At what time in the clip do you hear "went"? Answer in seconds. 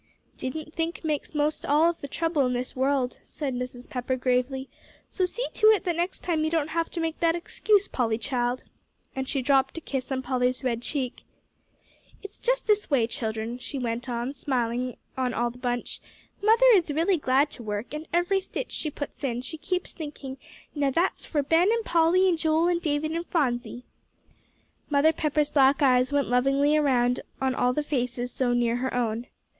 13.77-14.09, 26.11-26.27